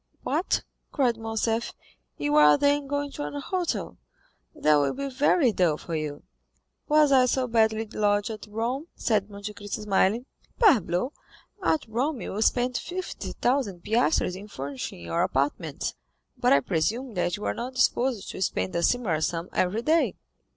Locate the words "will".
4.77-4.93